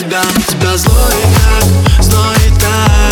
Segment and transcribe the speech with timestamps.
[0.00, 3.09] тебя, тебя злой так, злой так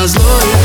[0.00, 0.59] на тебя,